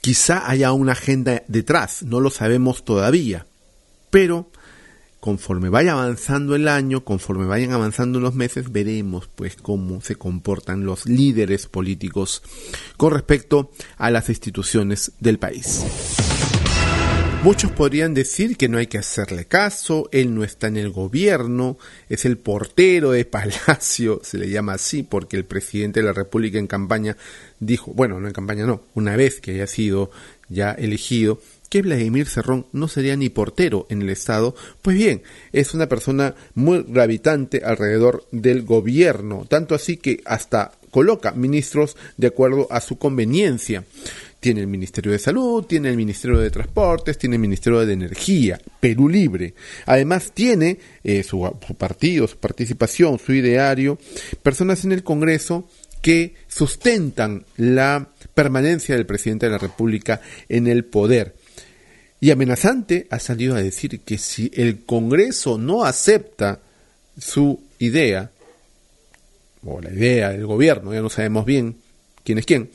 Quizá 0.00 0.49
haya 0.49 0.73
una 0.73 0.93
agenda 0.93 1.43
detrás, 1.49 2.02
no 2.02 2.21
lo 2.21 2.31
sabemos 2.31 2.85
todavía, 2.85 3.47
pero 4.11 4.50
conforme 5.21 5.69
vaya 5.69 5.93
avanzando 5.93 6.55
el 6.55 6.69
año, 6.69 7.05
conforme 7.05 7.47
vayan 7.47 7.73
avanzando 7.73 8.21
los 8.21 8.35
meses, 8.35 8.71
veremos 8.71 9.28
pues 9.35 9.57
cómo 9.57 10.00
se 10.00 10.14
comportan 10.14 10.85
los 10.85 11.07
líderes 11.07 11.67
políticos 11.67 12.43
con 12.97 13.12
respecto 13.12 13.73
a 13.97 14.11
las 14.11 14.28
instituciones 14.28 15.12
del 15.19 15.38
país. 15.38 15.85
Muchos 17.45 17.71
podrían 17.71 18.14
decir 18.14 18.57
que 18.57 18.68
no 18.68 18.78
hay 18.78 18.88
que 18.88 18.99
hacerle 18.99 19.45
caso, 19.45 20.09
él 20.11 20.35
no 20.35 20.42
está 20.42 20.66
en 20.66 20.76
el 20.76 20.90
gobierno, 20.90 21.78
es 22.09 22.25
el 22.25 22.37
portero 22.37 23.12
de 23.12 23.25
Palacio, 23.25 24.21
se 24.25 24.38
le 24.38 24.50
llama 24.50 24.73
así 24.75 25.04
porque 25.04 25.37
el 25.37 25.45
presidente 25.45 26.00
de 26.00 26.07
la 26.07 26.12
República 26.12 26.59
en 26.59 26.66
campaña 26.66 27.16
dijo, 27.61 27.92
bueno, 27.95 28.18
no 28.18 28.26
en 28.26 28.35
campaña 28.35 28.66
no, 28.66 28.83
una 28.95 29.14
vez 29.14 29.40
que 29.40 29.52
haya 29.52 29.68
sido 29.68 30.11
ya 30.49 30.73
elegido, 30.73 31.40
que 31.71 31.83
Vladimir 31.83 32.26
Cerrón 32.26 32.66
no 32.73 32.88
sería 32.88 33.14
ni 33.14 33.28
portero 33.28 33.87
en 33.88 34.02
el 34.02 34.11
Estado, 34.11 34.57
pues 34.83 34.97
bien, 34.97 35.23
es 35.52 35.75
una 35.75 35.88
persona 35.88 36.35
muy 36.54 36.85
gravitante 36.88 37.62
alrededor 37.64 38.26
del 38.33 38.62
gobierno, 38.62 39.47
tanto 39.49 39.76
así 39.76 39.97
que 39.97 40.23
hasta 40.25 40.73
coloca 40.90 41.33
ministros 41.33 41.97
de 42.16 42.28
acuerdo 42.28 42.66
a 42.71 42.80
su 42.80 42.99
conveniencia. 42.99 43.85
Tiene 44.40 44.61
el 44.61 44.68
Ministerio 44.68 45.12
de 45.12 45.18
Salud, 45.18 45.64
tiene 45.64 45.88
el 45.88 45.97
Ministerio 45.97 46.38
de 46.38 46.50
Transportes, 46.50 47.18
tiene 47.18 47.37
el 47.37 47.40
Ministerio 47.40 47.85
de 47.85 47.92
Energía, 47.92 48.61
Perú 48.78 49.09
Libre. 49.09 49.54
Además 49.87 50.33
tiene 50.33 50.78
eh, 51.02 51.23
su, 51.23 51.50
su 51.66 51.75
partido, 51.75 52.28
su 52.28 52.37
participación, 52.37 53.18
su 53.18 53.33
ideario, 53.33 53.99
personas 54.42 54.85
en 54.85 54.92
el 54.92 55.02
Congreso 55.02 55.68
que 56.00 56.35
sustentan 56.47 57.45
la 57.57 58.09
permanencia 58.35 58.95
del 58.95 59.07
presidente 59.07 59.47
de 59.47 59.52
la 59.52 59.59
República 59.59 60.21
en 60.49 60.66
el 60.68 60.85
poder. 60.85 61.35
Y 62.21 62.30
amenazante 62.30 63.07
ha 63.11 63.18
salido 63.18 63.54
a 63.54 63.62
decir 63.62 64.00
que 64.00 64.18
si 64.18 64.50
el 64.54 64.85
Congreso 64.85 65.59
no 65.59 65.85
acepta 65.85 66.61
su 67.16 67.61
idea, 67.78 68.30
o 69.64 69.80
la 69.80 69.92
idea 69.92 70.30
del 70.30 70.47
gobierno, 70.47 70.92
ya 70.92 71.00
no 71.00 71.11
sabemos 71.11 71.45
bien 71.45 71.76
quién 72.25 72.38
es 72.38 72.47
quién, 72.47 72.71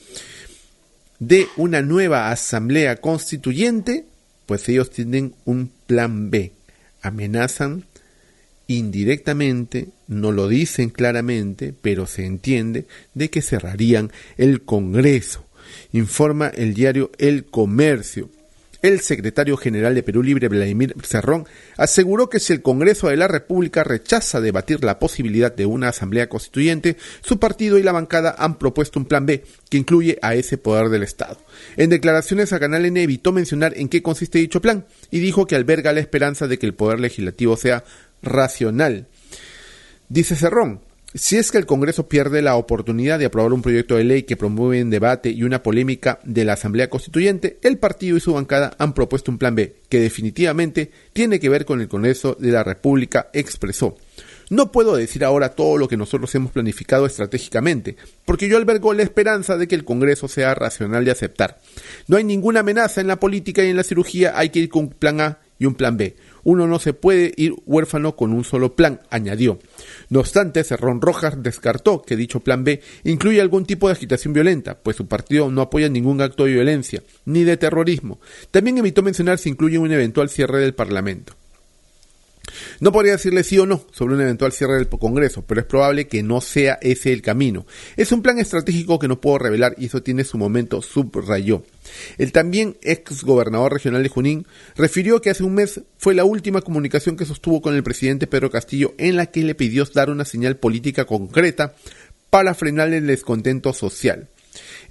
de 1.28 1.48
una 1.56 1.82
nueva 1.82 2.32
asamblea 2.32 2.98
constituyente, 2.98 4.06
pues 4.46 4.68
ellos 4.68 4.90
tienen 4.90 5.34
un 5.46 5.72
plan 5.88 6.30
B. 6.30 6.52
Amenazan 7.02 7.86
indirectamente, 8.68 9.90
no 10.08 10.32
lo 10.32 10.48
dicen 10.48 10.90
claramente, 10.90 11.74
pero 11.82 12.08
se 12.08 12.26
entiende 12.26 12.86
de 13.14 13.30
que 13.30 13.42
cerrarían 13.42 14.12
el 14.38 14.64
Congreso. 14.64 15.46
Informa 15.94 16.48
el 16.48 16.74
diario 16.74 17.12
El 17.18 17.46
Comercio. 17.46 18.30
El 18.84 19.00
secretario 19.00 19.56
general 19.56 19.96
de 19.96 20.04
Perú 20.04 20.22
Libre, 20.22 20.50
Vladimir 20.50 20.94
Cerrón, 21.04 21.48
aseguró 21.78 22.30
que 22.30 22.42
si 22.42 22.52
el 22.52 22.62
Congreso 22.62 23.08
de 23.08 23.16
la 23.16 23.30
República 23.30 23.86
rechaza 23.86 24.42
debatir 24.42 24.84
la 24.84 25.00
posibilidad 25.00 25.56
de 25.56 25.66
una 25.66 25.88
asamblea 25.88 26.28
constituyente, 26.28 26.98
su 27.22 27.40
partido 27.40 27.80
y 27.80 27.84
la 27.84 27.94
bancada 27.94 28.36
han 28.38 28.60
propuesto 28.60 29.00
un 29.00 29.06
plan 29.06 29.26
B 29.26 29.46
que 29.70 29.78
incluye 29.78 30.20
a 30.22 30.36
ese 30.36 30.58
poder 30.58 30.90
del 30.90 31.04
Estado. 31.04 31.38
En 31.78 31.92
declaraciones 31.92 32.52
a 32.52 32.60
Canal 32.60 32.86
N 32.86 33.02
evitó 33.02 33.32
mencionar 33.32 33.72
en 33.78 33.88
qué 33.88 34.04
consiste 34.04 34.40
dicho 34.40 34.62
plan 34.62 34.86
y 35.12 35.20
dijo 35.20 35.48
que 35.48 35.56
alberga 35.56 35.94
la 35.94 36.02
esperanza 36.02 36.48
de 36.48 36.60
que 36.60 36.66
el 36.66 36.74
poder 36.74 37.00
legislativo 37.00 37.56
sea 37.56 37.86
racional. 38.22 39.08
Dice 40.10 40.36
Cerrón, 40.36 40.82
si 41.16 41.38
es 41.38 41.52
que 41.52 41.60
el 41.60 41.66
Congreso 41.66 42.08
pierde 42.08 42.42
la 42.42 42.56
oportunidad 42.56 43.20
de 43.20 43.26
aprobar 43.26 43.54
un 43.54 43.62
proyecto 43.62 43.96
de 43.96 44.04
ley 44.04 44.24
que 44.24 44.38
promueve 44.38 44.82
un 44.82 44.90
debate 44.90 45.30
y 45.30 45.44
una 45.44 45.62
polémica 45.62 46.20
de 46.24 46.44
la 46.44 46.54
Asamblea 46.54 46.90
Constituyente, 46.90 47.60
el 47.62 47.78
partido 47.78 48.18
y 48.18 48.20
su 48.20 48.34
bancada 48.34 48.76
han 48.80 48.94
propuesto 48.94 49.32
un 49.32 49.38
plan 49.38 49.54
B 49.54 49.76
que 49.90 50.00
definitivamente 50.00 50.92
tiene 51.14 51.40
que 51.40 51.50
ver 51.50 51.66
con 51.66 51.82
el 51.82 51.88
Congreso 51.88 52.36
de 52.40 52.52
la 52.52 52.64
República, 52.64 53.30
expresó. 53.34 53.96
No 54.50 54.72
puedo 54.72 54.96
decir 54.96 55.24
ahora 55.24 55.50
todo 55.50 55.78
lo 55.78 55.88
que 55.88 55.98
nosotros 55.98 56.34
hemos 56.36 56.52
planificado 56.52 57.06
estratégicamente, 57.06 57.96
porque 58.26 58.48
yo 58.48 58.58
albergo 58.58 58.94
la 58.94 59.04
esperanza 59.04 59.58
de 59.58 59.68
que 59.68 59.76
el 59.76 59.86
Congreso 59.86 60.28
sea 60.28 60.54
racional 60.54 61.06
de 61.06 61.12
aceptar. 61.12 61.60
No 62.08 62.18
hay 62.18 62.24
ninguna 62.24 62.60
amenaza 62.60 63.02
en 63.02 63.08
la 63.08 63.20
política 63.20 63.64
y 63.64 63.70
en 63.70 63.78
la 63.78 63.84
cirugía, 63.84 64.38
hay 64.38 64.50
que 64.50 64.60
ir 64.60 64.70
con 64.70 64.86
un 64.86 64.90
plan 64.90 65.22
A 65.22 65.40
y 65.60 65.66
un 65.66 65.76
plan 65.76 65.96
B. 65.96 66.16
Uno 66.44 66.68
no 66.68 66.80
se 66.80 66.94
puede 66.94 67.34
ir 67.38 67.54
huérfano 67.66 68.16
con 68.16 68.34
un 68.34 68.44
solo 68.44 68.76
plan, 68.76 69.02
añadió. 69.10 69.60
No 70.10 70.20
obstante, 70.20 70.64
Cerrón 70.64 71.02
Rojas 71.02 71.42
descartó 71.42 72.02
que 72.02 72.16
dicho 72.16 72.42
plan 72.42 72.64
B 72.64 72.82
incluye 73.04 73.42
algún 73.42 73.66
tipo 73.66 73.88
de 73.88 73.94
agitación 73.94 74.34
violenta, 74.34 74.80
pues 74.80 74.98
su 74.98 75.08
partido 75.08 75.50
no 75.52 75.62
apoya 75.62 75.90
ningún 75.90 76.22
acto 76.22 76.46
de 76.46 76.54
violencia, 76.54 77.04
ni 77.26 77.44
de 77.44 77.58
terrorismo. 77.58 78.20
También 78.52 78.78
evitó 78.78 79.04
mencionar 79.04 79.38
si 79.38 79.50
incluye 79.50 79.78
un 79.78 79.92
eventual 79.92 80.30
cierre 80.30 80.60
del 80.60 80.74
Parlamento. 80.74 81.36
No 82.80 82.92
podría 82.92 83.14
decirle 83.14 83.44
sí 83.44 83.58
o 83.60 83.66
no 83.66 83.86
sobre 83.92 84.16
un 84.16 84.22
eventual 84.22 84.52
cierre 84.52 84.76
del 84.76 84.88
Congreso, 84.88 85.44
pero 85.46 85.62
es 85.62 85.68
probable 85.68 86.08
que 86.08 86.24
no 86.24 86.42
sea 86.42 86.78
ese 86.82 87.14
el 87.14 87.22
camino. 87.22 87.66
Es 87.98 88.12
un 88.12 88.22
plan 88.22 88.40
estratégico 88.40 89.00
que 89.00 89.08
no 89.08 89.22
puedo 89.22 89.38
revelar 89.38 89.76
y 89.78 89.86
eso 89.86 90.04
tiene 90.04 90.24
su 90.24 90.38
momento, 90.38 90.82
subrayó. 90.82 91.64
El 92.18 92.32
también 92.32 92.78
ex 92.82 93.24
gobernador 93.24 93.74
regional 93.74 94.04
de 94.04 94.10
Junín 94.10 94.48
refirió 94.76 95.22
que 95.22 95.30
hace 95.30 95.44
un 95.44 95.56
mes 95.56 95.82
fue 95.98 96.14
la 96.14 96.26
última 96.26 96.62
comunicación 96.62 97.18
que 97.18 97.26
sostuvo 97.26 97.62
con 97.62 97.76
el 97.76 97.84
presidente 97.84 98.28
Pedro 98.28 98.50
Castillo 98.50 98.94
en 98.98 99.18
la 99.18 99.28
que 99.28 99.44
le 99.44 99.56
pidió 99.56 99.86
dar 99.94 100.10
una 100.10 100.26
señal 100.26 100.58
política 100.58 101.06
concreta 101.06 101.76
para 102.30 102.54
frenar 102.54 102.92
el 102.94 103.06
descontento 103.06 103.74
social. 103.74 104.28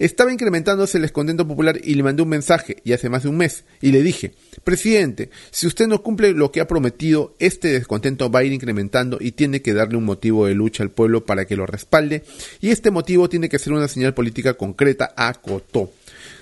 Estaba 0.02 0.32
incrementándose 0.32 0.99
el 0.99 1.02
descontento 1.02 1.47
popular 1.47 1.78
y 1.80 1.94
le 1.94 2.02
mandé 2.02 2.25
un 2.25 2.28
mensaje, 2.28 2.78
y 2.82 2.92
hace 2.92 3.09
más 3.09 3.23
de 3.23 3.28
un 3.28 3.37
mes, 3.37 3.62
y 3.80 3.92
le 3.92 4.02
dije, 4.02 4.32
presidente, 4.64 5.30
si 5.52 5.68
usted 5.68 5.87
no 5.87 6.02
cumple 6.02 6.32
lo 6.32 6.50
que 6.50 6.61
ha 6.61 6.66
prometido, 6.66 7.37
este 7.38 7.68
descontento 7.68 8.28
va 8.28 8.40
a 8.40 8.42
ir 8.42 8.52
incrementando 8.52 9.18
y 9.21 9.30
tiene 9.30 9.62
que 9.62 9.75
darle 9.75 9.97
un 9.97 10.04
motivo 10.04 10.47
de 10.47 10.56
lucha 10.56 10.82
al 10.82 10.90
pueblo 10.90 11.25
para 11.25 11.44
que 11.44 11.54
lo 11.54 11.66
respalde, 11.66 12.25
y 12.61 12.71
este 12.71 12.90
motivo 12.90 13.28
tiene 13.28 13.49
que 13.49 13.61
ser 13.61 13.75
una 13.75 13.87
señal 13.87 14.12
política 14.12 14.54
concreta, 14.54 15.14
acotó. 15.16 15.92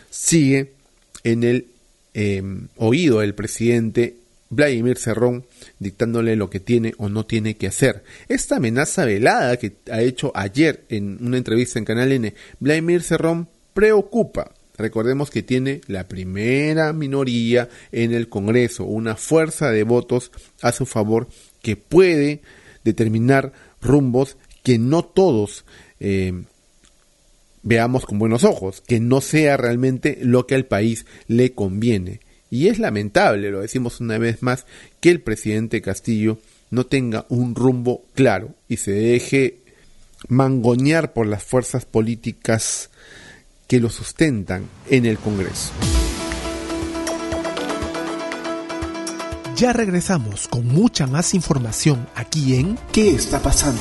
Sigue 0.09 0.73
en 1.23 1.45
el 1.45 1.67
em, 2.14 2.69
oído 2.79 3.21
del 3.21 3.35
presidente 3.35 4.17
Vladimir 4.50 4.99
Cerrón 4.99 5.47
dictándole 5.78 6.37
lo 6.37 6.50
que 6.50 6.61
tiene 6.61 6.92
o 6.99 7.09
no 7.09 7.25
tiene 7.25 7.57
que 7.57 7.69
hacer. 7.69 8.04
Esta 8.28 8.57
amenaza 8.57 9.04
velada 9.04 9.57
que 9.57 9.76
ha 9.90 10.02
hecho 10.02 10.33
ayer 10.35 10.85
en 10.88 11.19
una 11.25 11.38
entrevista 11.38 11.78
en 11.78 11.85
Canal 11.85 12.12
N, 12.12 12.35
Vladimir 12.59 13.02
Cerrón 13.02 13.49
preocupa. 13.73 14.52
Recordemos 14.76 15.30
que 15.30 15.42
tiene 15.42 15.83
la 15.87 16.09
primera 16.09 16.92
minoría 16.92 17.69
en 17.92 18.12
el 18.12 18.28
Congreso, 18.28 18.85
una 18.85 19.14
fuerza 19.14 19.71
de 19.71 19.85
votos 19.85 20.33
a 20.62 20.73
su 20.73 20.85
favor 20.87 21.28
que 21.62 21.76
puede 21.76 22.40
determinar 22.83 23.52
rumbos 23.80 24.37
que 24.62 24.78
no 24.78 25.04
todos 25.04 25.64
em, 26.00 26.45
veamos 27.62 28.07
con 28.07 28.19
buenos 28.19 28.45
ojos, 28.45 28.80
que 28.80 29.00
no 29.00 29.21
sea 29.21 29.57
realmente 29.57 30.19
lo 30.23 30.47
que 30.47 30.54
al 30.54 30.64
país 30.64 31.07
le 31.28 31.52
conviene. 31.52 32.21
Y 32.50 32.66
es 32.66 32.80
lamentable, 32.80 33.50
lo 33.50 33.61
decimos 33.61 34.00
una 34.00 34.19
vez 34.19 34.42
más, 34.42 34.66
que 35.00 35.11
el 35.11 35.21
presidente 35.21 35.80
Castillo 35.80 36.38
no 36.71 36.85
tenga 36.85 37.25
un 37.28 37.54
rumbo 37.54 38.04
claro 38.14 38.54
y 38.69 38.76
se 38.76 38.90
deje 38.90 39.59
mangonear 40.28 41.12
por 41.12 41.26
las 41.26 41.45
fuerzas 41.45 41.85
políticas 41.85 42.90
que 43.66 43.80
lo 43.80 43.88
sustentan 43.88 44.66
en 44.88 45.07
el 45.07 45.16
Congreso. 45.19 45.71
Ya 49.57 49.73
regresamos 49.73 50.49
con 50.49 50.66
mucha 50.66 51.07
más 51.07 51.35
información 51.35 52.09
aquí 52.14 52.57
en 52.57 52.78
¿Qué 52.92 53.11
está 53.11 53.40
pasando? 53.40 53.80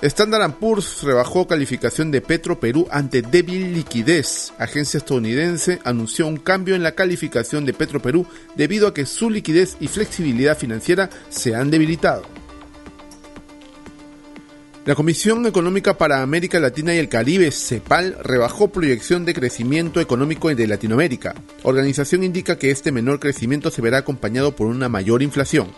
Standard 0.00 0.54
Poor's 0.54 1.02
rebajó 1.02 1.48
calificación 1.48 2.12
de 2.12 2.20
Petro 2.20 2.60
Perú 2.60 2.86
ante 2.90 3.20
débil 3.20 3.72
liquidez. 3.74 4.52
Agencia 4.56 4.98
estadounidense 4.98 5.80
anunció 5.82 6.28
un 6.28 6.36
cambio 6.36 6.76
en 6.76 6.84
la 6.84 6.92
calificación 6.92 7.64
de 7.64 7.72
Petro 7.72 8.00
Perú 8.00 8.24
debido 8.54 8.86
a 8.86 8.94
que 8.94 9.06
su 9.06 9.28
liquidez 9.28 9.76
y 9.80 9.88
flexibilidad 9.88 10.56
financiera 10.56 11.10
se 11.30 11.56
han 11.56 11.72
debilitado. 11.72 12.22
La 14.84 14.94
Comisión 14.94 15.44
Económica 15.46 15.98
para 15.98 16.22
América 16.22 16.60
Latina 16.60 16.94
y 16.94 16.98
el 16.98 17.08
Caribe, 17.08 17.50
CEPAL, 17.50 18.16
rebajó 18.22 18.68
proyección 18.68 19.24
de 19.24 19.34
crecimiento 19.34 20.00
económico 20.00 20.54
de 20.54 20.66
Latinoamérica. 20.66 21.34
Organización 21.64 22.22
indica 22.22 22.56
que 22.56 22.70
este 22.70 22.92
menor 22.92 23.18
crecimiento 23.18 23.70
se 23.70 23.82
verá 23.82 23.98
acompañado 23.98 24.54
por 24.54 24.68
una 24.68 24.88
mayor 24.88 25.22
inflación. 25.22 25.68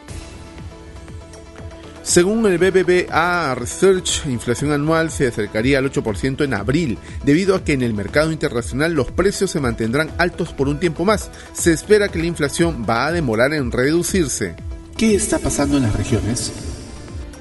Según 2.10 2.44
el 2.46 2.58
BBVA 2.58 3.54
Research, 3.54 4.26
inflación 4.26 4.72
anual 4.72 5.12
se 5.12 5.28
acercaría 5.28 5.78
al 5.78 5.92
8% 5.92 6.42
en 6.42 6.54
abril, 6.54 6.98
debido 7.22 7.54
a 7.54 7.62
que 7.62 7.72
en 7.72 7.82
el 7.82 7.94
mercado 7.94 8.32
internacional 8.32 8.94
los 8.94 9.12
precios 9.12 9.52
se 9.52 9.60
mantendrán 9.60 10.10
altos 10.18 10.52
por 10.52 10.66
un 10.66 10.80
tiempo 10.80 11.04
más. 11.04 11.30
Se 11.52 11.72
espera 11.72 12.08
que 12.08 12.18
la 12.18 12.26
inflación 12.26 12.84
va 12.84 13.06
a 13.06 13.12
demorar 13.12 13.54
en 13.54 13.70
reducirse. 13.70 14.56
¿Qué 14.96 15.14
está 15.14 15.38
pasando 15.38 15.76
en 15.76 15.84
las 15.84 15.94
regiones? 15.94 16.50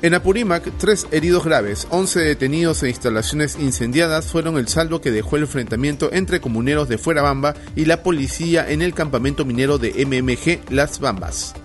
En 0.04 0.14
Apurímac, 0.14 0.72
tres 0.78 1.08
heridos 1.10 1.46
graves, 1.46 1.88
11 1.90 2.20
detenidos 2.20 2.84
e 2.84 2.90
instalaciones 2.90 3.58
incendiadas 3.60 4.28
fueron 4.28 4.60
el 4.60 4.68
saldo 4.68 5.02
que 5.02 5.10
dejó 5.10 5.38
el 5.38 5.44
enfrentamiento 5.44 6.14
entre 6.14 6.42
comuneros 6.42 6.88
de 6.88 7.00
Fuerabamba 7.00 7.56
y 7.76 7.86
la 7.86 8.04
policía 8.04 8.70
en 8.70 8.84
el 8.84 8.94
campamento 8.94 9.46
minero 9.46 9.80
de 9.80 10.06
MMG 10.06 10.72
Las 10.72 11.00
Bambas. 11.00 11.56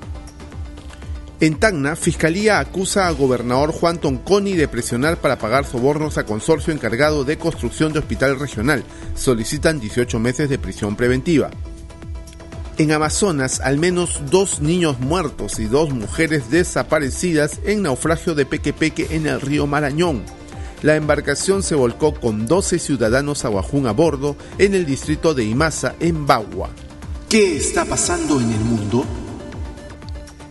En 1.40 1.58
Tacna, 1.58 1.96
Fiscalía 1.96 2.60
acusa 2.60 3.08
a 3.08 3.10
gobernador 3.10 3.72
Juan 3.72 3.98
Tonconi 3.98 4.54
de 4.54 4.68
presionar 4.68 5.16
para 5.16 5.36
pagar 5.36 5.64
sobornos 5.64 6.16
a 6.16 6.24
consorcio 6.24 6.72
encargado 6.72 7.24
de 7.24 7.38
construcción 7.38 7.92
de 7.92 7.98
hospital 7.98 8.38
regional. 8.38 8.84
Solicitan 9.16 9.80
18 9.80 10.20
meses 10.20 10.48
de 10.48 10.58
prisión 10.58 10.94
preventiva. 10.94 11.50
En 12.78 12.92
Amazonas, 12.92 13.60
al 13.60 13.78
menos 13.78 14.20
dos 14.30 14.60
niños 14.60 15.00
muertos 15.00 15.58
y 15.58 15.64
dos 15.64 15.90
mujeres 15.90 16.50
desaparecidas 16.50 17.60
en 17.64 17.82
naufragio 17.82 18.34
de 18.34 18.46
Pequepeque 18.46 19.08
en 19.10 19.26
el 19.26 19.40
río 19.40 19.66
Marañón. 19.66 20.24
La 20.82 20.96
embarcación 20.96 21.62
se 21.62 21.74
volcó 21.74 22.14
con 22.14 22.46
12 22.46 22.78
ciudadanos 22.78 23.44
aguajún 23.44 23.86
a 23.86 23.92
bordo 23.92 24.36
en 24.58 24.74
el 24.74 24.86
distrito 24.86 25.34
de 25.34 25.44
Imasa, 25.44 25.94
en 25.98 26.26
Bagua. 26.26 26.70
¿Qué 27.28 27.56
está 27.56 27.84
pasando 27.84 28.40
en 28.40 28.52
el 28.52 28.60
mundo? 28.60 29.04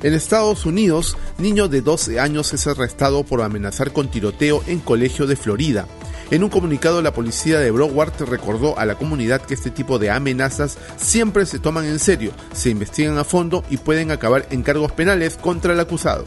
En 0.03 0.13
Estados 0.13 0.65
Unidos, 0.65 1.15
niño 1.37 1.69
de 1.69 1.81
12 1.81 2.19
años 2.19 2.53
es 2.53 2.67
arrestado 2.67 3.23
por 3.23 3.41
amenazar 3.41 3.93
con 3.93 4.11
tiroteo 4.11 4.61
en 4.67 4.79
colegio 4.79 5.27
de 5.27 5.37
Florida. 5.37 5.87
En 6.29 6.43
un 6.43 6.49
comunicado, 6.49 7.01
la 7.01 7.13
policía 7.13 7.59
de 7.59 7.71
Broward 7.71 8.21
recordó 8.27 8.77
a 8.77 8.85
la 8.85 8.95
comunidad 8.95 9.41
que 9.41 9.53
este 9.53 9.71
tipo 9.71 9.99
de 9.99 10.11
amenazas 10.11 10.77
siempre 10.97 11.45
se 11.45 11.59
toman 11.59 11.85
en 11.85 11.99
serio, 11.99 12.33
se 12.53 12.69
investigan 12.69 13.17
a 13.17 13.23
fondo 13.23 13.63
y 13.69 13.77
pueden 13.77 14.11
acabar 14.11 14.45
en 14.49 14.61
cargos 14.61 14.91
penales 14.91 15.37
contra 15.37 15.71
el 15.71 15.79
acusado. 15.79 16.25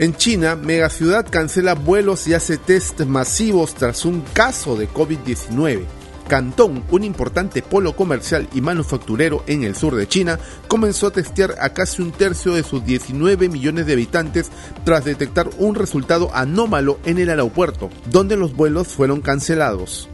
En 0.00 0.16
China, 0.16 0.56
megaciudad 0.56 1.26
cancela 1.30 1.74
vuelos 1.74 2.26
y 2.26 2.34
hace 2.34 2.56
test 2.56 3.00
masivos 3.02 3.74
tras 3.74 4.04
un 4.04 4.22
caso 4.32 4.74
de 4.74 4.88
COVID-19. 4.88 5.97
Cantón, 6.28 6.84
un 6.90 7.04
importante 7.04 7.62
polo 7.62 7.96
comercial 7.96 8.48
y 8.54 8.60
manufacturero 8.60 9.42
en 9.46 9.64
el 9.64 9.74
sur 9.74 9.96
de 9.96 10.06
China, 10.06 10.38
comenzó 10.68 11.08
a 11.08 11.10
testear 11.10 11.54
a 11.60 11.70
casi 11.70 12.02
un 12.02 12.12
tercio 12.12 12.52
de 12.52 12.62
sus 12.62 12.84
19 12.84 13.48
millones 13.48 13.86
de 13.86 13.94
habitantes 13.94 14.50
tras 14.84 15.04
detectar 15.04 15.48
un 15.58 15.74
resultado 15.74 16.30
anómalo 16.34 16.98
en 17.04 17.18
el 17.18 17.30
aeropuerto, 17.30 17.90
donde 18.10 18.36
los 18.36 18.54
vuelos 18.54 18.88
fueron 18.88 19.22
cancelados. 19.22 20.08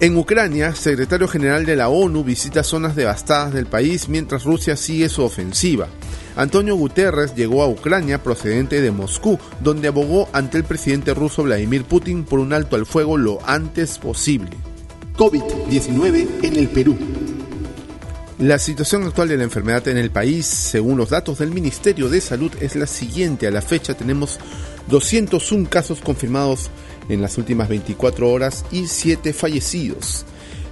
En 0.00 0.16
Ucrania, 0.16 0.74
secretario 0.74 1.28
general 1.28 1.66
de 1.66 1.76
la 1.76 1.88
ONU 1.88 2.24
visita 2.24 2.62
zonas 2.62 2.94
devastadas 2.94 3.52
del 3.52 3.66
país 3.66 4.08
mientras 4.08 4.44
Rusia 4.44 4.76
sigue 4.76 5.08
su 5.08 5.22
ofensiva. 5.22 5.88
Antonio 6.36 6.74
Guterres 6.74 7.34
llegó 7.34 7.62
a 7.62 7.68
Ucrania 7.68 8.22
procedente 8.22 8.80
de 8.80 8.90
Moscú, 8.90 9.38
donde 9.60 9.88
abogó 9.88 10.28
ante 10.32 10.58
el 10.58 10.64
presidente 10.64 11.14
ruso 11.14 11.44
Vladimir 11.44 11.84
Putin 11.84 12.24
por 12.24 12.40
un 12.40 12.52
alto 12.52 12.76
al 12.76 12.86
fuego 12.86 13.16
lo 13.16 13.38
antes 13.46 13.98
posible. 13.98 14.50
COVID-19 15.16 16.26
en 16.42 16.56
el 16.56 16.68
Perú. 16.68 16.98
La 18.40 18.58
situación 18.58 19.04
actual 19.04 19.28
de 19.28 19.36
la 19.36 19.44
enfermedad 19.44 19.86
en 19.86 19.96
el 19.96 20.10
país, 20.10 20.46
según 20.46 20.98
los 20.98 21.10
datos 21.10 21.38
del 21.38 21.52
Ministerio 21.52 22.08
de 22.08 22.20
Salud, 22.20 22.50
es 22.60 22.74
la 22.74 22.88
siguiente. 22.88 23.46
A 23.46 23.52
la 23.52 23.62
fecha 23.62 23.94
tenemos 23.94 24.40
201 24.88 25.68
casos 25.70 26.00
confirmados 26.00 26.68
en 27.08 27.22
las 27.22 27.38
últimas 27.38 27.68
24 27.68 28.28
horas 28.28 28.64
y 28.72 28.88
7 28.88 29.32
fallecidos. 29.32 30.26